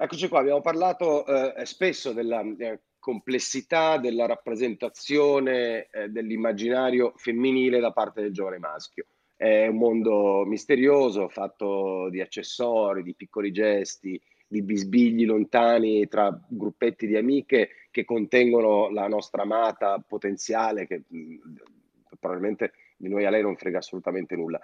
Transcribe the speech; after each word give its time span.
Eccoci 0.00 0.28
qua, 0.28 0.38
abbiamo 0.38 0.60
parlato 0.60 1.26
eh, 1.26 1.66
spesso 1.66 2.12
della 2.12 2.40
eh, 2.56 2.82
complessità 3.00 3.98
della 3.98 4.26
rappresentazione 4.26 5.88
eh, 5.90 6.08
dell'immaginario 6.08 7.14
femminile 7.16 7.80
da 7.80 7.90
parte 7.90 8.20
del 8.20 8.32
giovane 8.32 8.58
maschio. 8.58 9.06
È 9.34 9.66
un 9.66 9.76
mondo 9.76 10.44
misterioso, 10.46 11.28
fatto 11.28 12.08
di 12.10 12.20
accessori, 12.20 13.02
di 13.02 13.16
piccoli 13.16 13.50
gesti, 13.50 14.22
di 14.46 14.62
bisbigli 14.62 15.26
lontani 15.26 16.06
tra 16.06 16.30
gruppetti 16.46 17.08
di 17.08 17.16
amiche 17.16 17.88
che 17.90 18.04
contengono 18.04 18.90
la 18.90 19.08
nostra 19.08 19.42
amata 19.42 19.98
potenziale, 20.06 20.86
che 20.86 21.02
mh, 21.08 21.18
mm, 21.18 21.36
probabilmente 22.20 22.72
di 22.96 23.08
noi 23.08 23.24
a 23.24 23.30
lei 23.30 23.42
non 23.42 23.56
frega 23.56 23.78
assolutamente 23.78 24.36
nulla. 24.36 24.60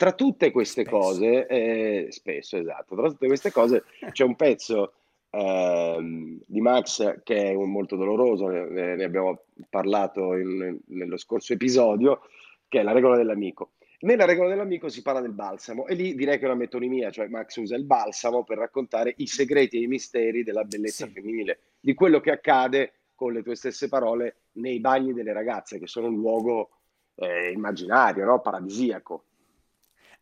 Tra 0.00 0.12
tutte 0.12 0.50
queste 0.50 0.80
spesso. 0.80 0.96
cose, 0.96 1.46
eh, 1.46 2.06
spesso 2.08 2.56
esatto, 2.56 2.96
tra 2.96 3.08
tutte 3.08 3.26
queste 3.26 3.52
cose 3.52 3.84
c'è 4.12 4.24
un 4.24 4.34
pezzo 4.34 4.94
eh, 5.28 6.38
di 6.46 6.60
Max 6.62 7.20
che 7.22 7.50
è 7.50 7.52
un, 7.52 7.70
molto 7.70 7.96
doloroso, 7.96 8.48
ne, 8.48 8.96
ne 8.96 9.04
abbiamo 9.04 9.42
parlato 9.68 10.36
in, 10.36 10.78
nello 10.86 11.18
scorso 11.18 11.52
episodio, 11.52 12.22
che 12.66 12.80
è 12.80 12.82
la 12.82 12.92
regola 12.92 13.18
dell'amico. 13.18 13.72
Nella 13.98 14.24
regola 14.24 14.48
dell'amico 14.48 14.88
si 14.88 15.02
parla 15.02 15.20
del 15.20 15.32
balsamo 15.32 15.86
e 15.86 15.94
lì 15.94 16.14
direi 16.14 16.38
che 16.38 16.44
è 16.44 16.48
una 16.48 16.54
metonimia, 16.54 17.10
cioè 17.10 17.28
Max 17.28 17.56
usa 17.56 17.76
il 17.76 17.84
balsamo 17.84 18.42
per 18.42 18.56
raccontare 18.56 19.12
i 19.18 19.26
segreti 19.26 19.76
e 19.76 19.82
i 19.82 19.86
misteri 19.86 20.42
della 20.42 20.64
bellezza 20.64 21.04
sì. 21.04 21.12
femminile, 21.12 21.58
di 21.78 21.92
quello 21.92 22.20
che 22.20 22.30
accade 22.30 22.92
con 23.14 23.34
le 23.34 23.42
tue 23.42 23.54
stesse 23.54 23.90
parole 23.90 24.36
nei 24.52 24.80
bagni 24.80 25.12
delle 25.12 25.34
ragazze, 25.34 25.78
che 25.78 25.86
sono 25.86 26.06
un 26.06 26.14
luogo 26.14 26.70
eh, 27.16 27.50
immaginario, 27.50 28.24
no? 28.24 28.40
paradisiaco. 28.40 29.24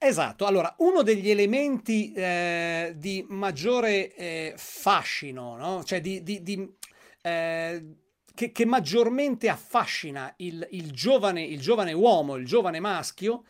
Esatto, 0.00 0.46
allora 0.46 0.72
uno 0.78 1.02
degli 1.02 1.28
elementi 1.28 2.12
eh, 2.12 2.94
di 2.96 3.26
maggiore 3.28 4.14
eh, 4.14 4.54
fascino, 4.56 5.56
no? 5.56 5.82
cioè 5.82 6.00
di, 6.00 6.22
di, 6.22 6.40
di 6.40 6.72
eh, 7.20 7.84
che, 8.32 8.52
che, 8.52 8.64
maggiormente 8.64 9.48
affascina 9.48 10.32
il, 10.36 10.64
il, 10.70 10.92
giovane, 10.92 11.42
il, 11.42 11.60
giovane, 11.60 11.92
uomo, 11.92 12.36
il 12.36 12.46
giovane 12.46 12.78
maschio 12.78 13.42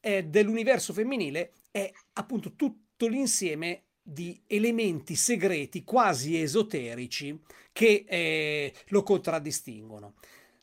eh, 0.00 0.24
dell'universo 0.24 0.94
femminile 0.94 1.52
è 1.70 1.92
appunto 2.14 2.54
tutto 2.54 3.06
l'insieme 3.06 3.82
di 4.00 4.42
elementi 4.46 5.14
segreti 5.14 5.84
quasi 5.84 6.40
esoterici 6.40 7.38
che 7.70 8.06
eh, 8.08 8.72
lo 8.88 9.02
contraddistinguono. 9.02 10.14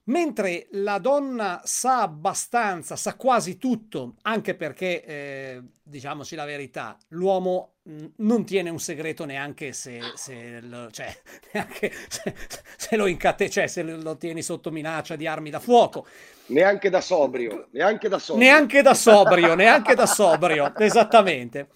Mentre 0.09 0.67
la 0.71 0.97
donna 0.97 1.61
sa 1.65 2.01
abbastanza, 2.01 2.95
sa 2.95 3.13
quasi 3.15 3.57
tutto, 3.57 4.15
anche 4.23 4.55
perché, 4.55 5.03
eh, 5.05 5.61
diciamoci 5.83 6.33
la 6.35 6.45
verità, 6.45 6.97
l'uomo 7.09 7.73
mh, 7.83 8.05
non 8.17 8.43
tiene 8.43 8.71
un 8.71 8.79
segreto 8.79 9.25
neanche 9.25 9.71
se, 9.71 9.99
se, 10.15 10.61
lo, 10.61 10.89
cioè, 10.89 11.15
neanche 11.53 11.93
se, 12.07 12.33
se 12.75 12.95
lo 12.95 13.05
incate, 13.05 13.51
cioè 13.51 13.67
se 13.67 13.83
lo 13.83 14.17
tieni 14.17 14.41
sotto 14.41 14.71
minaccia 14.71 15.15
di 15.15 15.27
armi 15.27 15.51
da 15.51 15.59
fuoco. 15.59 16.07
Neanche 16.47 16.89
da 16.89 17.01
sobrio, 17.01 17.67
neanche 17.71 18.09
da 18.09 18.17
sobrio. 18.17 18.43
Neanche 18.43 18.81
da 18.81 18.93
sobrio, 18.95 19.53
neanche 19.53 19.93
da 19.93 20.07
sobrio, 20.07 20.73
esattamente. 20.79 21.67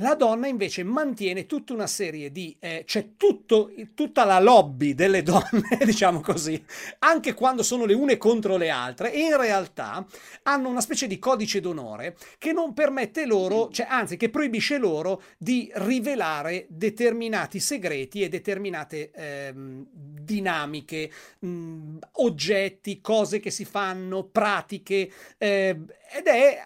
La 0.00 0.14
donna 0.14 0.46
invece 0.46 0.82
mantiene 0.82 1.44
tutta 1.44 1.74
una 1.74 1.86
serie 1.86 2.32
di, 2.32 2.56
eh, 2.58 2.84
c'è 2.86 3.16
tutto, 3.18 3.70
tutta 3.94 4.24
la 4.24 4.40
lobby 4.40 4.94
delle 4.94 5.22
donne, 5.22 5.78
diciamo 5.84 6.20
così, 6.20 6.62
anche 7.00 7.34
quando 7.34 7.62
sono 7.62 7.84
le 7.84 7.92
une 7.92 8.16
contro 8.16 8.56
le 8.56 8.70
altre, 8.70 9.12
e 9.12 9.20
in 9.20 9.36
realtà 9.36 10.06
hanno 10.44 10.70
una 10.70 10.80
specie 10.80 11.06
di 11.06 11.18
codice 11.18 11.60
d'onore 11.60 12.16
che 12.38 12.52
non 12.52 12.72
permette 12.72 13.26
loro, 13.26 13.68
cioè 13.70 13.86
anzi 13.90 14.16
che 14.16 14.30
proibisce 14.30 14.78
loro 14.78 15.22
di 15.36 15.70
rivelare 15.74 16.64
determinati 16.70 17.60
segreti 17.60 18.22
e 18.22 18.30
determinate 18.30 19.10
eh, 19.10 19.52
dinamiche, 19.54 21.10
mh, 21.40 21.98
oggetti, 22.12 23.02
cose 23.02 23.38
che 23.38 23.50
si 23.50 23.66
fanno, 23.66 24.24
pratiche, 24.24 25.12
eh, 25.36 25.78
ed 26.12 26.26
è 26.26 26.58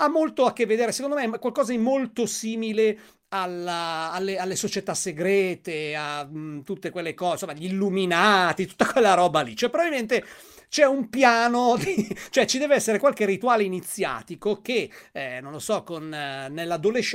ha 0.00 0.08
molto 0.08 0.44
a 0.44 0.52
che 0.52 0.66
vedere, 0.66 0.92
secondo 0.92 1.16
me, 1.16 1.24
è 1.24 1.38
qualcosa 1.38 1.72
di 1.72 1.78
molto 1.78 2.26
simile 2.26 2.98
alla, 3.28 4.10
alle, 4.12 4.38
alle, 4.38 4.56
società 4.56 4.94
segrete, 4.94 5.94
a 5.94 6.24
mh, 6.24 6.38
mm, 6.38 6.60
tutte 6.60 6.90
quelle 6.90 7.14
cose, 7.14 7.44
insomma, 7.44 7.52
gli 7.52 7.64
illuminati, 7.64 8.66
tutta 8.66 8.86
quella 8.86 9.14
roba 9.14 9.40
lì. 9.40 9.56
Cioè, 9.56 9.70
probabilmente 9.70 10.24
c'è 10.68 10.84
un 10.84 11.08
piano, 11.08 11.76
di, 11.82 12.16
cioè 12.30 12.46
ci 12.46 12.58
deve 12.58 12.76
essere 12.76 12.98
qualche 12.98 13.24
rituale 13.24 13.64
iniziatico 13.64 14.60
che, 14.60 14.90
eh, 15.12 15.40
non 15.40 15.52
lo 15.52 15.58
so, 15.58 15.82
con, 15.82 16.12
eh, 16.12 16.50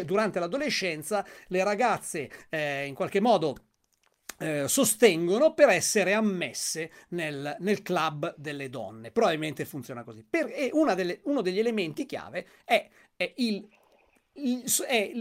durante 0.05 0.39
l'adolescenza 0.39 1.25
le 1.47 1.63
ragazze 1.63 2.29
eh, 2.49 2.85
in 2.85 2.95
qualche 2.95 3.21
modo 3.21 3.55
eh, 4.39 4.67
sostengono 4.67 5.53
per 5.53 5.69
essere 5.69 6.13
ammesse 6.13 6.91
nel, 7.09 7.55
nel, 7.59 7.81
club 7.81 8.33
delle 8.37 8.69
donne. 8.69 9.11
Probabilmente 9.11 9.65
funziona 9.65 10.03
così. 10.03 10.25
Per, 10.27 10.47
e 10.47 10.71
delle, 10.95 11.21
uno 11.23 11.41
degli 11.41 11.59
elementi 11.59 12.05
chiave 12.05 12.47
è, 12.63 12.89
è 13.15 13.33
il 13.37 13.67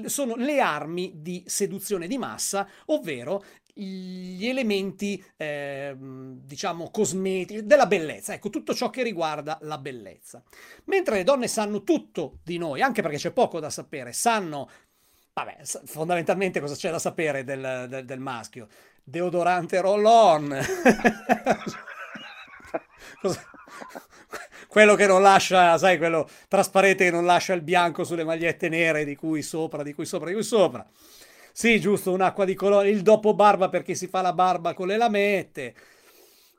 sono 0.07 0.37
le 0.37 0.61
armi 0.61 1.13
di 1.17 1.43
seduzione 1.47 2.07
di 2.07 2.17
massa, 2.17 2.67
ovvero 2.87 3.45
gli 3.75 4.47
elementi, 4.47 5.23
eh, 5.37 5.95
diciamo, 5.99 6.91
cosmetici, 6.91 7.65
della 7.65 7.87
bellezza, 7.87 8.35
ecco, 8.35 8.51
tutto 8.51 8.75
ciò 8.75 8.91
che 8.91 9.03
riguarda 9.03 9.59
la 9.63 9.79
bellezza. 9.79 10.43
Mentre 10.85 11.17
le 11.17 11.25
donne 11.25 11.49
sanno 11.49 11.83
tutto 11.83 12.39
di 12.43 12.59
noi, 12.59 12.81
anche 12.81 13.03
perché 13.03 13.17
c'è 13.17 13.33
poco 13.33 13.61
da 13.61 13.71
sapere, 13.71 14.13
sanno, 14.13 14.69
vabbè, 15.33 15.59
fondamentalmente 15.85 16.61
cosa 16.61 16.75
c'è 16.75 16.91
da 16.91 16.99
sapere 16.99 17.45
del, 17.45 17.87
del, 17.89 18.05
del 18.05 18.21
maschio 18.21 18.69
deodorante 19.03 19.81
roll-on. 19.81 20.59
quello 24.69 24.95
che 24.95 25.07
non 25.07 25.21
lascia, 25.23 25.77
sai, 25.79 25.99
quello 25.99 26.29
trasparente 26.49 27.05
che 27.05 27.11
non 27.11 27.25
lascia 27.25 27.53
il 27.53 27.63
bianco 27.63 28.05
sulle 28.05 28.25
magliette 28.25 28.69
nere 28.69 29.05
di 29.05 29.17
cui 29.17 29.43
sopra, 29.43 29.83
di 29.83 29.93
cui 29.93 30.07
sopra, 30.07 30.29
di 30.29 30.35
cui 30.35 30.43
sopra. 30.43 30.87
Sì, 31.53 31.79
giusto, 31.79 32.13
un'acqua 32.13 32.47
di 32.47 32.55
colore, 32.55 32.89
il 32.89 33.03
dopo 33.03 33.35
barba 33.35 33.69
perché 33.69 33.95
si 33.95 34.07
fa 34.07 34.23
la 34.23 34.33
barba 34.33 34.73
con 34.73 34.87
le 34.87 34.97
lamette. 34.97 35.75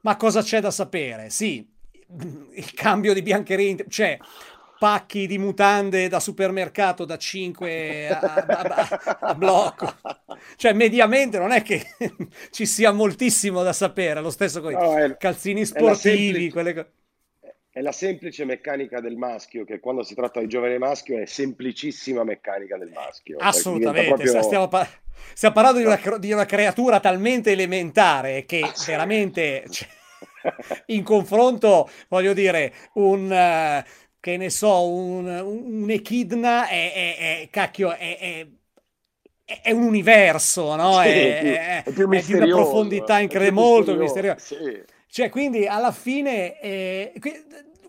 Ma 0.02 0.16
cosa 0.18 0.44
c'è 0.44 0.62
da 0.62 0.70
sapere? 0.70 1.32
Sì, 1.32 1.68
il 2.54 2.74
cambio 2.74 3.14
di 3.14 3.22
biancheria, 3.24 3.76
cioè 3.90 4.18
pacchi 4.84 5.28
di 5.28 5.38
mutande 5.38 6.10
da 6.10 6.20
supermercato 6.20 7.06
da 7.06 7.18
5 7.18 8.10
a, 8.10 8.20
a, 8.20 9.18
a, 9.22 9.34
blocco. 9.34 9.96
Cioè, 10.58 10.74
mediamente 10.74 11.40
non 11.40 11.52
è 11.52 11.62
che 11.62 11.86
ci 12.52 12.66
sia 12.66 12.92
moltissimo 12.92 13.64
da 13.64 13.72
sapere, 13.72 14.20
lo 14.20 14.30
stesso 14.30 14.60
con 14.60 14.74
no, 14.74 15.06
i 15.06 15.16
calzini 15.18 15.64
sportivi, 15.64 16.50
quelle 16.50 16.74
cose 16.74 16.92
è 17.72 17.80
la 17.80 17.94
semplice 17.94 18.44
meccanica 18.44 19.00
del 19.00 19.16
maschio, 19.16 19.64
che 19.64 19.80
quando 19.80 20.04
si 20.04 20.16
tratta 20.16 20.42
di 20.42 20.48
giovane 20.48 20.78
maschio 20.78 21.18
è 21.18 21.26
semplicissima 21.26 22.26
meccanica 22.26 22.78
del 22.78 22.92
maschio. 22.94 23.38
Cioè, 23.40 23.48
Assolutamente, 23.48 24.10
proprio... 24.10 24.42
stiamo, 24.44 24.68
par- 24.68 25.00
stiamo, 25.34 25.56
parlando 25.56 25.80
di 25.80 25.86
una, 25.86 26.18
di 26.18 26.32
una, 26.34 26.46
creatura 26.46 27.00
talmente 27.00 27.52
elementare 27.52 28.44
che 28.44 28.60
ah, 28.60 28.74
veramente 28.86 29.64
cioè, 29.70 29.88
in 30.88 31.04
confronto, 31.04 31.90
voglio 32.10 32.34
dire, 32.34 32.74
un... 32.96 33.32
Uh, 33.32 34.02
che 34.24 34.38
ne 34.38 34.50
so, 34.50 34.88
un, 34.88 35.28
un 35.28 35.90
echidna 35.90 36.70
è, 36.70 36.94
è, 36.94 37.42
è 37.42 37.50
cacchio, 37.50 37.94
è, 37.94 38.48
è, 39.44 39.72
un 39.72 39.84
universo, 39.84 40.78
no? 40.78 40.94
Sì, 41.02 41.10
è, 41.10 41.84
più 41.94 42.10
è 42.10 42.22
di 42.22 42.34
una 42.36 42.46
profondità 42.46 43.20
incredibile, 43.20 43.62
molto 43.62 43.94
misteriosa. 43.98 44.40
Sì. 44.40 44.82
Cioè, 45.08 45.28
quindi 45.28 45.68
alla 45.68 45.92
fine, 45.92 46.58
eh, 46.62 47.12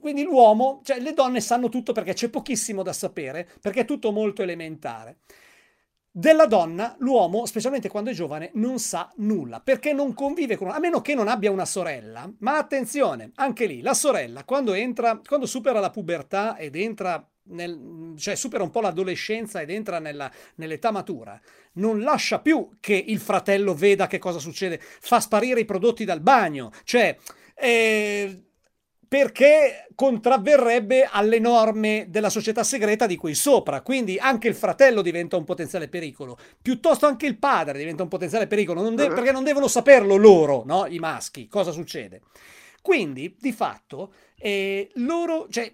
quindi 0.00 0.24
l'uomo, 0.24 0.80
cioè 0.82 0.98
le 0.98 1.12
donne 1.12 1.40
sanno 1.40 1.68
tutto 1.68 1.92
perché 1.92 2.14
c'è 2.14 2.28
pochissimo 2.28 2.82
da 2.82 2.92
sapere, 2.92 3.48
perché 3.60 3.82
è 3.82 3.84
tutto 3.84 4.10
molto 4.10 4.42
elementare. 4.42 5.18
Della 6.16 6.46
donna, 6.46 6.94
l'uomo, 7.00 7.44
specialmente 7.44 7.88
quando 7.88 8.10
è 8.10 8.12
giovane, 8.12 8.52
non 8.54 8.78
sa 8.78 9.10
nulla 9.16 9.58
perché 9.58 9.92
non 9.92 10.14
convive 10.14 10.56
con 10.56 10.68
a 10.68 10.78
meno 10.78 11.00
che 11.00 11.12
non 11.12 11.26
abbia 11.26 11.50
una 11.50 11.64
sorella. 11.64 12.32
Ma 12.38 12.56
attenzione, 12.56 13.32
anche 13.34 13.66
lì, 13.66 13.80
la 13.80 13.94
sorella, 13.94 14.44
quando 14.44 14.74
entra, 14.74 15.20
quando 15.26 15.46
supera 15.46 15.80
la 15.80 15.90
pubertà 15.90 16.56
ed 16.56 16.76
entra 16.76 17.28
nel, 17.46 18.14
cioè 18.16 18.36
supera 18.36 18.62
un 18.62 18.70
po' 18.70 18.80
l'adolescenza 18.80 19.60
ed 19.60 19.70
entra 19.70 19.98
nella, 19.98 20.30
nell'età 20.54 20.92
matura, 20.92 21.36
non 21.72 21.98
lascia 21.98 22.38
più 22.38 22.76
che 22.78 22.94
il 22.94 23.18
fratello 23.18 23.74
veda 23.74 24.06
che 24.06 24.20
cosa 24.20 24.38
succede, 24.38 24.78
fa 24.80 25.18
sparire 25.18 25.58
i 25.58 25.64
prodotti 25.64 26.04
dal 26.04 26.20
bagno, 26.20 26.70
cioè 26.84 27.16
eh, 27.56 28.40
perché 29.14 29.86
contravverrebbe 29.94 31.08
alle 31.08 31.38
norme 31.38 32.06
della 32.08 32.30
società 32.30 32.64
segreta 32.64 33.06
di 33.06 33.14
qui 33.14 33.32
sopra. 33.32 33.80
Quindi 33.80 34.18
anche 34.18 34.48
il 34.48 34.56
fratello 34.56 35.02
diventa 35.02 35.36
un 35.36 35.44
potenziale 35.44 35.86
pericolo, 35.86 36.36
piuttosto 36.60 37.06
anche 37.06 37.26
il 37.26 37.38
padre 37.38 37.78
diventa 37.78 38.02
un 38.02 38.08
potenziale 38.08 38.48
pericolo, 38.48 38.82
non 38.82 38.96
de- 38.96 39.06
perché 39.06 39.30
non 39.30 39.44
devono 39.44 39.68
saperlo 39.68 40.16
loro, 40.16 40.64
no? 40.66 40.86
i 40.86 40.98
maschi, 40.98 41.46
cosa 41.46 41.70
succede. 41.70 42.22
Quindi, 42.82 43.36
di 43.38 43.52
fatto, 43.52 44.14
eh, 44.36 44.90
loro, 44.94 45.46
cioè, 45.48 45.72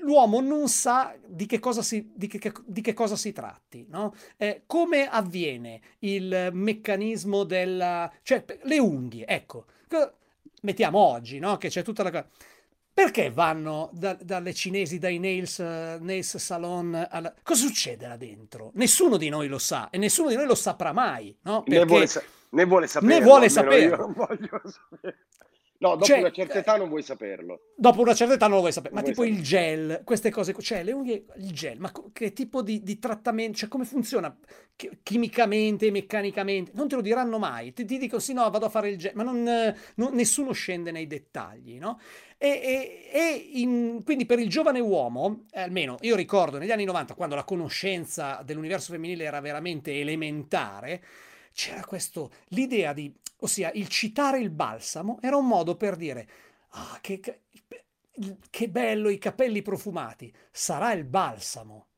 l'uomo 0.00 0.40
non 0.40 0.66
sa 0.68 1.14
di 1.26 1.44
che 1.44 1.58
cosa 1.58 1.82
si, 1.82 2.10
di 2.14 2.26
che, 2.26 2.54
di 2.64 2.80
che 2.80 2.94
cosa 2.94 3.16
si 3.16 3.32
tratti, 3.32 3.84
no? 3.90 4.14
eh, 4.38 4.62
come 4.64 5.06
avviene 5.10 5.82
il 5.98 6.48
meccanismo 6.54 7.44
della... 7.44 8.10
cioè 8.22 8.46
le 8.62 8.78
unghie, 8.78 9.26
ecco, 9.26 9.66
mettiamo 10.66 10.98
oggi, 10.98 11.38
no? 11.38 11.56
Che 11.56 11.68
c'è 11.68 11.82
tutta 11.82 12.02
la 12.02 12.10
cosa... 12.10 12.26
Perché 12.92 13.30
vanno 13.30 13.90
da, 13.92 14.16
dalle 14.20 14.54
cinesi, 14.54 14.98
dai 14.98 15.18
nails, 15.18 15.58
uh, 15.58 16.02
nails 16.02 16.36
salon? 16.36 17.06
Alla... 17.10 17.32
Cosa 17.42 17.66
succede 17.66 18.06
là 18.06 18.16
dentro? 18.16 18.70
Nessuno 18.74 19.16
di 19.16 19.28
noi 19.28 19.48
lo 19.48 19.58
sa 19.58 19.90
e 19.90 19.98
nessuno 19.98 20.30
di 20.30 20.34
noi 20.34 20.46
lo 20.46 20.54
saprà 20.54 20.92
mai, 20.92 21.36
no? 21.42 21.62
Perché... 21.62 21.78
Ne, 21.78 21.84
vuole 21.84 22.06
sa- 22.06 22.22
ne 22.50 22.64
vuole 22.64 22.88
sapere. 22.88 23.18
Ne 23.18 23.24
vuole 23.24 23.48
sapere. 23.48 23.90
Sapere. 24.66 25.16
No, 25.78 25.90
dopo 25.90 26.04
cioè, 26.04 26.18
una 26.18 26.30
certa 26.30 26.58
età 26.58 26.76
non 26.76 26.88
vuoi 26.88 27.02
saperlo. 27.02 27.60
Dopo 27.76 28.00
una 28.00 28.14
certa 28.14 28.34
età 28.34 28.46
non 28.46 28.54
lo 28.54 28.60
vuoi 28.60 28.72
sapere. 28.72 28.94
Non 28.94 29.02
ma 29.02 29.08
tipo 29.08 29.22
sapere. 29.22 29.38
il 29.38 29.44
gel, 29.44 30.00
queste 30.04 30.30
cose, 30.30 30.54
cioè 30.60 30.82
le 30.82 30.92
unghie, 30.92 31.26
il 31.36 31.52
gel, 31.52 31.78
ma 31.78 31.92
che 32.12 32.32
tipo 32.32 32.62
di, 32.62 32.82
di 32.82 32.98
trattamento, 32.98 33.58
cioè 33.58 33.68
come 33.68 33.84
funziona 33.84 34.34
chimicamente, 35.02 35.90
meccanicamente? 35.90 36.70
Non 36.74 36.88
te 36.88 36.94
lo 36.94 37.02
diranno 37.02 37.38
mai. 37.38 37.72
Ti, 37.72 37.84
ti 37.84 37.98
dico 37.98 38.18
sì, 38.18 38.32
no, 38.32 38.48
vado 38.48 38.66
a 38.66 38.70
fare 38.70 38.90
il 38.90 38.96
gel, 38.96 39.12
ma 39.14 39.22
non, 39.22 39.42
non, 39.42 40.14
nessuno 40.14 40.52
scende 40.52 40.90
nei 40.90 41.06
dettagli, 41.06 41.78
no? 41.78 42.00
E, 42.38 42.48
e, 42.48 43.10
e 43.12 43.50
in, 43.54 44.02
quindi 44.04 44.26
per 44.26 44.38
il 44.38 44.48
giovane 44.48 44.80
uomo, 44.80 45.44
eh, 45.50 45.60
almeno 45.60 45.96
io 46.00 46.16
ricordo 46.16 46.58
negli 46.58 46.70
anni 46.70 46.84
90, 46.84 47.14
quando 47.14 47.34
la 47.34 47.44
conoscenza 47.44 48.42
dell'universo 48.44 48.92
femminile 48.92 49.24
era 49.24 49.40
veramente 49.40 49.98
elementare, 49.98 51.02
c'era 51.52 51.82
questo, 51.86 52.30
l'idea 52.48 52.92
di, 52.92 53.10
ossia 53.38 53.70
il 53.74 53.88
citare 53.88 54.38
il 54.38 54.50
balsamo 54.50 55.18
era 55.20 55.36
un 55.36 55.46
modo 55.46 55.76
per 55.76 55.96
dire, 55.96 56.28
ah, 56.70 56.98
che, 57.00 57.20
che, 58.50 58.68
bello 58.68 59.08
i 59.08 59.18
capelli 59.18 59.62
profumati, 59.62 60.32
sarà 60.50 60.92
il 60.92 61.04
balsamo. 61.04 61.88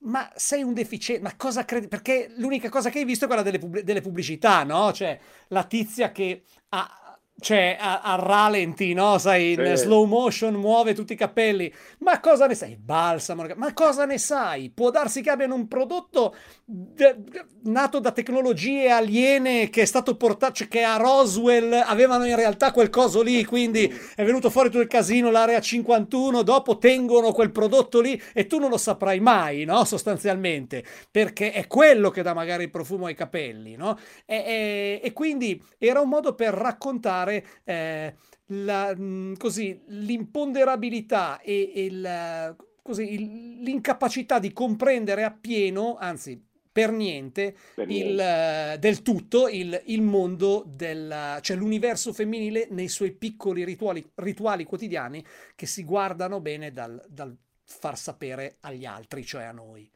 Ma 0.00 0.30
sei 0.36 0.62
un 0.62 0.74
deficiente, 0.74 1.22
ma 1.22 1.34
cosa 1.36 1.64
credi? 1.64 1.88
Perché 1.88 2.32
l'unica 2.36 2.68
cosa 2.68 2.88
che 2.88 3.00
hai 3.00 3.04
visto 3.04 3.24
è 3.24 3.26
quella 3.26 3.42
delle, 3.42 3.58
pub- 3.58 3.80
delle 3.80 4.00
pubblicità, 4.00 4.62
no? 4.62 4.92
Cioè 4.92 5.18
la 5.48 5.64
tizia 5.64 6.12
che 6.12 6.44
ha, 6.68 7.07
cioè 7.40 7.76
a, 7.78 8.00
a, 8.00 8.16
ralenti, 8.16 8.92
no? 8.94 9.18
Sai, 9.18 9.52
in 9.52 9.76
sì. 9.76 9.84
slow 9.84 10.04
motion 10.06 10.54
muove 10.54 10.94
tutti 10.94 11.12
i 11.12 11.16
capelli. 11.16 11.72
Ma 11.98 12.18
cosa 12.20 12.46
ne 12.46 12.54
sai? 12.54 12.76
Balsamo, 12.76 13.46
ma 13.56 13.72
cosa 13.72 14.04
ne 14.04 14.18
sai? 14.18 14.70
Può 14.70 14.90
darsi 14.90 15.22
che 15.22 15.30
abbiano 15.30 15.54
un 15.54 15.68
prodotto 15.68 16.34
de- 16.64 17.16
nato 17.62 18.00
da 18.00 18.10
tecnologie 18.10 18.90
aliene 18.90 19.70
che 19.70 19.82
è 19.82 19.84
stato 19.84 20.16
portato, 20.16 20.54
cioè 20.54 20.68
che 20.68 20.82
a 20.82 20.96
Roswell 20.96 21.72
avevano 21.72 22.24
in 22.24 22.34
realtà 22.34 22.72
quel 22.72 22.90
coso 22.90 23.22
lì, 23.22 23.44
quindi 23.44 23.92
è 24.16 24.24
venuto 24.24 24.50
fuori 24.50 24.68
tutto 24.68 24.82
il 24.82 24.88
casino, 24.88 25.30
l'area 25.30 25.60
51, 25.60 26.42
dopo 26.42 26.78
tengono 26.78 27.32
quel 27.32 27.52
prodotto 27.52 28.00
lì 28.00 28.20
e 28.32 28.46
tu 28.46 28.58
non 28.58 28.70
lo 28.70 28.78
saprai 28.78 29.20
mai, 29.20 29.64
no? 29.64 29.84
Sostanzialmente, 29.84 30.84
perché 31.10 31.52
è 31.52 31.66
quello 31.68 32.10
che 32.10 32.22
dà 32.22 32.34
magari 32.34 32.64
il 32.64 32.70
profumo 32.70 33.06
ai 33.06 33.14
capelli, 33.14 33.76
no? 33.76 33.96
e, 34.26 34.36
e, 34.36 35.00
e 35.04 35.12
quindi 35.12 35.62
era 35.78 36.00
un 36.00 36.08
modo 36.08 36.34
per 36.34 36.52
raccontare 36.52 37.27
fare 37.28 37.44
eh, 37.64 38.14
la, 38.46 38.94
mm, 38.96 39.34
così, 39.34 39.80
l'imponderabilità 39.88 41.40
e, 41.40 41.72
e 41.74 41.90
la, 41.90 42.56
così, 42.82 43.62
l'incapacità 43.62 44.38
di 44.38 44.52
comprendere 44.52 45.24
appieno, 45.24 45.96
anzi 45.98 46.42
per 46.70 46.92
niente, 46.92 47.54
per 47.74 47.90
il, 47.90 48.14
niente. 48.14 48.74
Uh, 48.74 48.78
del 48.78 49.02
tutto 49.02 49.48
il, 49.48 49.80
il 49.86 50.00
mondo 50.00 50.64
del, 50.66 51.38
cioè 51.40 51.56
l'universo 51.56 52.12
femminile 52.12 52.68
nei 52.70 52.88
suoi 52.88 53.12
piccoli 53.12 53.64
rituali, 53.64 54.08
rituali 54.16 54.64
quotidiani 54.64 55.24
che 55.56 55.66
si 55.66 55.82
guardano 55.82 56.40
bene 56.40 56.72
dal, 56.72 57.04
dal 57.08 57.36
far 57.64 57.98
sapere 57.98 58.58
agli 58.60 58.84
altri, 58.84 59.24
cioè 59.24 59.44
a 59.44 59.52
noi. 59.52 59.90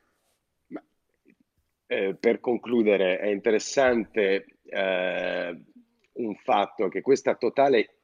Ma, 0.69 0.82
eh, 1.87 2.17
per 2.19 2.40
concludere, 2.40 3.19
è 3.19 3.29
interessante 3.29 4.46
eh, 4.64 5.62
un 6.14 6.35
fatto 6.37 6.88
che 6.88 7.00
questa 7.00 7.35
totale 7.35 7.97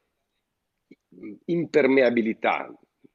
impermeabilità 1.45 2.71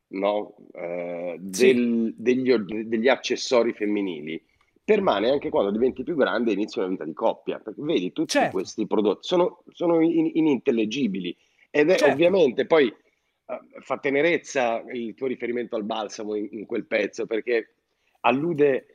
no? 0.09 0.55
eh, 0.73 1.37
del, 1.39 2.15
sì. 2.17 2.23
degli, 2.23 2.55
degli, 2.55 3.09
accessori 3.09 3.73
femminili 3.73 4.43
permane 4.85 5.31
anche 5.31 5.49
quando 5.49 5.71
diventi 5.71 6.03
più 6.03 6.15
grande 6.15 6.51
e 6.51 6.55
inizi 6.55 6.79
una 6.79 6.89
vita 6.89 7.05
di 7.05 7.15
coppia, 7.15 7.59
perché 7.59 7.81
vedi 7.83 8.13
tutti 8.13 8.33
certo. 8.33 8.51
questi 8.51 8.87
prodotti 8.87 9.27
sono, 9.27 9.63
sono 9.71 10.01
in, 10.01 10.31
inintellegibili 10.35 11.35
ed 11.71 11.91
è 11.91 11.97
certo. 11.97 12.13
ovviamente 12.13 12.67
poi 12.67 12.87
uh, 12.87 13.81
fa 13.81 13.99
tenerezza 13.99 14.85
il 14.93 15.15
tuo 15.15 15.27
riferimento 15.27 15.77
al 15.77 15.85
balsamo 15.85 16.35
in, 16.35 16.49
in 16.51 16.67
quel 16.67 16.85
pezzo 16.85 17.27
perché 17.27 17.77
allude 18.21 18.94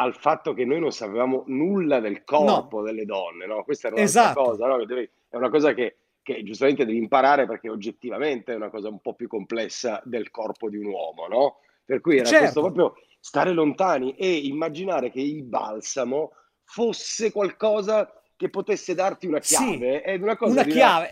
al 0.00 0.14
fatto 0.16 0.54
che 0.54 0.64
noi 0.64 0.80
non 0.80 0.92
sapevamo 0.92 1.44
nulla 1.48 2.00
del 2.00 2.24
corpo 2.24 2.78
no. 2.78 2.84
delle 2.84 3.04
donne, 3.04 3.46
no? 3.46 3.62
Questa 3.64 3.88
era 3.88 3.96
una 3.96 4.04
esatto. 4.04 4.42
cosa, 4.42 4.66
no? 4.66 4.82
è 4.82 5.36
una 5.36 5.50
cosa 5.50 5.74
che, 5.74 5.96
che, 6.22 6.42
giustamente 6.42 6.86
devi 6.86 6.96
imparare 6.96 7.46
perché 7.46 7.68
oggettivamente 7.68 8.52
è 8.52 8.56
una 8.56 8.70
cosa 8.70 8.88
un 8.88 9.00
po' 9.00 9.14
più 9.14 9.28
complessa 9.28 10.00
del 10.04 10.30
corpo 10.30 10.70
di 10.70 10.78
un 10.78 10.86
uomo, 10.86 11.26
no? 11.28 11.58
Per 11.84 12.00
cui 12.00 12.16
era 12.16 12.24
certo. 12.24 12.44
questo 12.44 12.60
proprio 12.62 12.94
stare 13.20 13.52
lontani 13.52 14.14
e 14.14 14.36
immaginare 14.36 15.10
che 15.10 15.20
il 15.20 15.42
balsamo 15.42 16.32
fosse 16.64 17.30
qualcosa 17.30 18.10
che 18.36 18.48
potesse 18.48 18.94
darti 18.94 19.26
una 19.26 19.40
chiave. 19.40 20.02
Sì, 20.02 20.10
è 20.10 20.14
una, 20.14 20.36
cosa 20.36 20.52
una 20.52 20.64
chiave. 20.64 21.10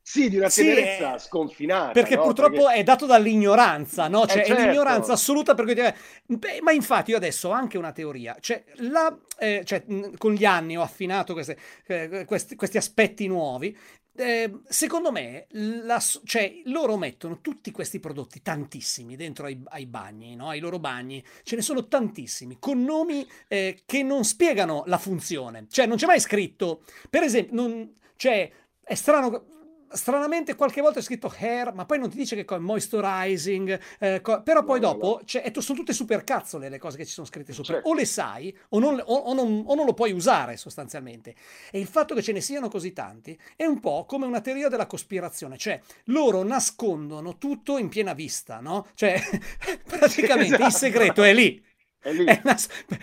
Sì, 0.00 0.28
di 0.28 0.36
una 0.36 0.48
tenerezza 0.48 1.18
sì, 1.18 1.26
sconfinata. 1.26 1.92
Perché 1.92 2.16
no? 2.16 2.22
purtroppo 2.22 2.64
perché... 2.64 2.80
è 2.80 2.82
dato 2.82 3.06
dall'ignoranza, 3.06 4.08
no? 4.08 4.26
Cioè, 4.26 4.42
eh 4.42 4.46
certo. 4.46 4.62
è 4.62 4.66
l'ignoranza 4.66 5.12
assoluta 5.12 5.54
per 5.54 5.64
cui... 5.64 5.74
Beh, 5.74 6.60
ma 6.62 6.72
infatti 6.72 7.10
io 7.10 7.16
adesso 7.16 7.48
ho 7.48 7.52
anche 7.52 7.78
una 7.78 7.92
teoria. 7.92 8.36
Cioè, 8.40 8.64
la, 8.76 9.16
eh, 9.38 9.62
cioè 9.64 9.84
con 10.16 10.32
gli 10.32 10.44
anni 10.44 10.76
ho 10.76 10.82
affinato 10.82 11.32
queste, 11.32 11.58
eh, 11.86 12.24
questi, 12.26 12.54
questi 12.54 12.76
aspetti 12.76 13.26
nuovi 13.26 13.76
eh, 14.14 14.60
secondo 14.68 15.10
me, 15.10 15.46
la, 15.50 15.98
cioè, 16.24 16.60
loro 16.64 16.98
mettono 16.98 17.40
tutti 17.40 17.70
questi 17.70 17.98
prodotti, 17.98 18.42
tantissimi, 18.42 19.16
dentro 19.16 19.46
ai, 19.46 19.60
ai 19.68 19.86
bagni, 19.86 20.36
no? 20.36 20.48
ai 20.48 20.60
loro 20.60 20.78
bagni, 20.78 21.24
ce 21.42 21.56
ne 21.56 21.62
sono 21.62 21.88
tantissimi, 21.88 22.58
con 22.58 22.84
nomi 22.84 23.26
eh, 23.48 23.82
che 23.86 24.02
non 24.02 24.24
spiegano 24.24 24.82
la 24.86 24.98
funzione. 24.98 25.66
Cioè, 25.68 25.86
non 25.86 25.96
c'è 25.96 26.06
mai 26.06 26.20
scritto, 26.20 26.82
per 27.08 27.22
esempio, 27.22 27.54
non, 27.54 27.94
cioè, 28.16 28.50
è 28.82 28.94
strano, 28.94 29.46
stranamente 29.94 30.54
qualche 30.54 30.80
volta 30.80 30.98
è 30.98 31.02
scritto 31.02 31.32
hair, 31.36 31.72
ma 31.72 31.84
poi 31.84 31.98
non 31.98 32.10
ti 32.10 32.16
dice 32.16 32.36
che 32.36 32.54
è 32.54 32.58
moisturizing, 32.58 33.80
eh, 33.98 34.20
co- 34.20 34.42
però 34.42 34.64
poi 34.64 34.80
no, 34.80 34.92
dopo. 34.92 35.20
Cioè, 35.24 35.50
sono 35.58 35.78
tutte 35.78 35.92
super 35.92 36.24
cazzole 36.24 36.68
le 36.68 36.78
cose 36.78 36.96
che 36.96 37.06
ci 37.06 37.12
sono 37.12 37.26
scritte 37.26 37.52
sopra. 37.52 37.74
Certo. 37.74 37.88
O 37.88 37.94
le 37.94 38.04
sai 38.04 38.56
o 38.70 38.78
non, 38.78 39.00
o, 39.04 39.14
o, 39.14 39.34
non, 39.34 39.62
o 39.66 39.74
non, 39.74 39.86
lo 39.86 39.94
puoi 39.94 40.12
usare 40.12 40.56
sostanzialmente. 40.56 41.34
E 41.70 41.78
il 41.78 41.86
fatto 41.86 42.14
che 42.14 42.22
ce 42.22 42.32
ne 42.32 42.40
siano 42.40 42.68
così 42.68 42.92
tanti 42.92 43.38
è 43.56 43.64
un 43.64 43.80
po' 43.80 44.04
come 44.06 44.26
una 44.26 44.40
teoria 44.40 44.68
della 44.68 44.86
cospirazione, 44.86 45.56
cioè 45.56 45.80
loro 46.06 46.42
nascondono 46.42 47.38
tutto 47.38 47.78
in 47.78 47.88
piena 47.88 48.12
vista, 48.12 48.60
no? 48.60 48.86
Cioè 48.94 49.20
praticamente 49.86 50.54
esatto. 50.54 50.66
il 50.66 50.72
segreto 50.72 51.22
è 51.22 51.32
lì. 51.32 51.70
Una... 52.04 52.56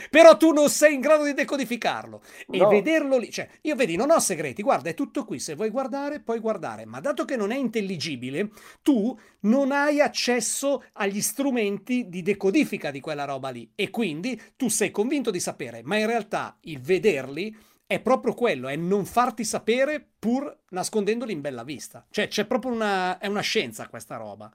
Però 0.09 0.37
tu 0.37 0.51
non 0.51 0.69
sei 0.69 0.95
in 0.95 0.99
grado 0.99 1.23
di 1.23 1.33
decodificarlo 1.33 2.21
e 2.49 2.57
no. 2.57 2.67
vederlo 2.67 3.17
lì. 3.17 3.31
Cioè, 3.31 3.47
io 3.61 3.75
vedi, 3.75 3.95
non 3.95 4.11
ho 4.11 4.19
segreti, 4.19 4.61
guarda, 4.61 4.89
è 4.89 4.93
tutto 4.93 5.25
qui. 5.25 5.39
Se 5.39 5.55
vuoi 5.55 5.69
guardare, 5.69 6.19
puoi 6.19 6.39
guardare. 6.39 6.85
Ma 6.85 6.99
dato 6.99 7.25
che 7.25 7.35
non 7.35 7.51
è 7.51 7.57
intelligibile, 7.57 8.49
tu 8.81 9.17
non 9.41 9.71
hai 9.71 10.01
accesso 10.01 10.83
agli 10.93 11.21
strumenti 11.21 12.09
di 12.09 12.21
decodifica 12.21 12.91
di 12.91 12.99
quella 12.99 13.25
roba 13.25 13.49
lì. 13.49 13.71
E 13.75 13.89
quindi 13.89 14.39
tu 14.55 14.69
sei 14.69 14.91
convinto 14.91 15.31
di 15.31 15.39
sapere, 15.39 15.81
ma 15.83 15.97
in 15.97 16.05
realtà 16.05 16.57
il 16.61 16.81
vederli 16.81 17.55
è 17.89 17.99
proprio 17.99 18.35
quello, 18.35 18.67
è 18.67 18.75
non 18.75 19.03
farti 19.05 19.43
sapere 19.43 20.05
pur 20.19 20.59
nascondendoli 20.69 21.33
in 21.33 21.41
bella 21.41 21.63
vista. 21.63 22.05
Cioè, 22.11 22.27
c'è 22.27 22.45
proprio 22.45 22.71
una, 22.71 23.17
è 23.17 23.25
una 23.25 23.41
scienza 23.41 23.87
questa 23.87 24.15
roba. 24.15 24.51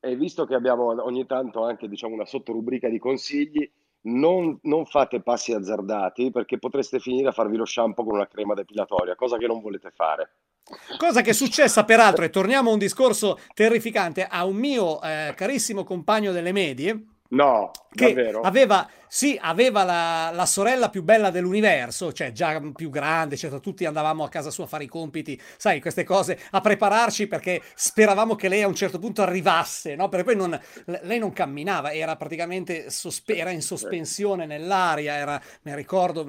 E 0.00 0.16
visto 0.16 0.46
che 0.46 0.54
abbiamo 0.54 0.86
ogni 1.04 1.26
tanto 1.26 1.62
anche 1.62 1.88
diciamo, 1.88 2.14
una 2.14 2.24
sottorubrica 2.24 2.88
di 2.88 2.98
consigli, 2.98 3.70
non, 4.02 4.58
non, 4.62 4.86
fate 4.86 5.20
passi 5.20 5.52
azzardati 5.52 6.30
perché 6.30 6.58
potreste 6.58 6.98
finire 6.98 7.28
a 7.28 7.32
farvi 7.32 7.56
lo 7.56 7.66
shampoo 7.66 8.04
con 8.04 8.14
una 8.14 8.26
crema 8.26 8.54
depilatoria, 8.54 9.14
cosa 9.14 9.36
che 9.36 9.46
non 9.46 9.60
volete 9.60 9.90
fare. 9.94 10.36
Cosa 10.96 11.20
che 11.20 11.30
è 11.30 11.34
successa 11.34 11.84
peraltro, 11.84 12.24
e 12.24 12.30
torniamo 12.30 12.70
a 12.70 12.72
un 12.72 12.78
discorso 12.78 13.38
terrificante, 13.54 14.26
a 14.26 14.44
un 14.44 14.56
mio 14.56 15.02
eh, 15.02 15.32
carissimo 15.36 15.84
compagno 15.84 16.32
delle 16.32 16.52
medie. 16.52 17.04
No, 17.30 17.70
che 17.90 18.14
davvero? 18.14 18.40
aveva 18.42 18.88
Sì, 19.12 19.36
aveva 19.42 19.82
la, 19.82 20.30
la, 20.32 20.46
sorella 20.46 20.88
più 20.88 21.02
bella 21.02 21.30
dell'universo, 21.30 22.12
cioè 22.12 22.30
già 22.30 22.60
più 22.72 22.90
grande, 22.90 23.36
cioè, 23.36 23.58
tutti 23.58 23.84
andavamo 23.84 24.22
a 24.22 24.28
casa 24.28 24.52
sua 24.52 24.64
a 24.64 24.68
fare 24.68 24.84
i 24.84 24.86
compiti, 24.86 25.40
sai, 25.56 25.80
queste 25.80 26.04
cose, 26.04 26.38
a 26.52 26.60
prepararci 26.60 27.26
perché 27.26 27.60
speravamo 27.74 28.36
che 28.36 28.48
lei 28.48 28.62
a 28.62 28.68
un 28.68 28.76
certo 28.76 29.00
punto 29.00 29.22
arrivasse, 29.22 29.96
no? 29.96 30.08
Perché 30.08 30.26
poi 30.26 30.36
non, 30.36 30.60
lei 31.02 31.18
non 31.18 31.32
camminava, 31.32 31.92
era 31.92 32.14
praticamente 32.14 32.88
sospe- 32.88 33.36
era 33.36 33.50
in 33.50 33.62
sospensione 33.62 34.46
nell'aria, 34.46 35.14
era, 35.14 35.42
mi 35.62 35.74
ricordo, 35.74 36.24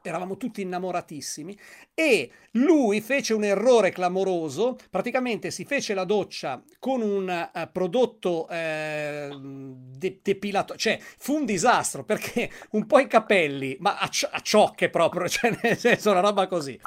eravamo 0.00 0.38
tutti 0.38 0.62
innamoratissimi 0.62 1.58
e 1.92 2.30
lui 2.52 3.02
fece 3.02 3.34
un 3.34 3.44
errore 3.44 3.90
clamoroso, 3.90 4.78
praticamente 4.88 5.50
si 5.50 5.66
fece 5.66 5.92
la 5.92 6.04
doccia 6.04 6.62
con 6.78 7.02
un 7.02 7.50
uh, 7.52 7.68
prodotto 7.70 8.46
uh, 8.48 9.74
de- 9.98 10.20
depilato, 10.22 10.74
cioè 10.76 10.93
fu 11.00 11.34
un 11.34 11.44
disastro 11.44 12.04
perché 12.04 12.50
un 12.70 12.86
po' 12.86 12.98
i 12.98 13.06
capelli, 13.06 13.76
ma 13.80 13.98
a, 13.98 14.08
cio- 14.08 14.28
a 14.30 14.40
ciocche 14.40 14.90
proprio, 14.90 15.26
cioè 15.28 15.56
nel 15.62 15.78
senso 15.78 16.10
una 16.10 16.20
roba 16.20 16.46
così, 16.46 16.78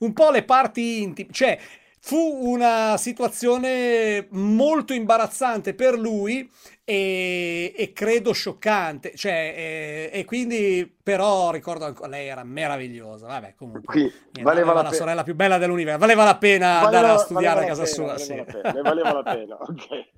un 0.00 0.12
po' 0.12 0.30
le 0.30 0.44
parti 0.44 1.02
intime, 1.02 1.28
cioè 1.32 1.58
fu 2.02 2.16
una 2.16 2.96
situazione 2.96 4.26
molto 4.30 4.94
imbarazzante 4.94 5.74
per 5.74 5.98
lui 5.98 6.50
e, 6.82 7.74
e 7.76 7.92
credo 7.92 8.32
scioccante, 8.32 9.12
cioè, 9.14 10.10
e, 10.12 10.18
e, 10.18 10.24
quindi 10.24 10.92
però 11.02 11.50
ricordo 11.50 11.84
ancora, 11.84 12.08
lei 12.08 12.26
era 12.26 12.42
meravigliosa, 12.42 13.26
vabbè 13.26 13.54
comunque, 13.54 13.82
Qui, 13.84 14.00
niente, 14.00 14.42
valeva 14.42 14.72
la, 14.72 14.82
la 14.82 14.92
sorella 14.92 15.22
più 15.22 15.34
bella 15.34 15.58
dell'universo, 15.58 16.00
valeva 16.00 16.24
la 16.24 16.36
pena 16.36 16.80
valeva, 16.80 16.86
andare 16.86 17.12
a 17.12 17.18
studiare 17.18 17.60
a 17.60 17.66
casa 17.66 17.82
pena, 17.82 17.94
sua. 17.94 18.06
Valeva, 18.06 18.24
sì. 18.24 18.36
la 18.36 18.44
pena, 18.44 18.82
valeva 18.82 19.12
la 19.12 19.22
pena, 19.22 19.56
ok. 19.60 20.08